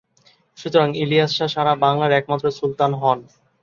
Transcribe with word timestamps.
সুতরাং 0.57 0.89
ইলিয়াস 1.03 1.31
শাহ 1.37 1.49
সারা 1.53 1.73
বাংলার 1.83 2.11
একমাত্র 2.13 2.45
সুলতান 2.51 2.91
হন। 3.01 3.19